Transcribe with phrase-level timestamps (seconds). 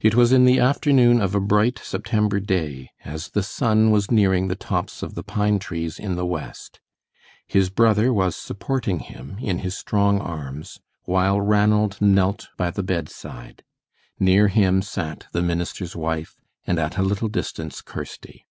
[0.00, 4.48] It was in the afternoon of a bright September day, as the sun was nearing
[4.48, 6.78] the tops of the pine trees in the west.
[7.46, 13.64] His brother was supporting him in his strong arms, while Ranald knelt by the bedside.
[14.20, 16.36] Near him sat the minister's wife,
[16.66, 18.44] and at a little distance Kirsty.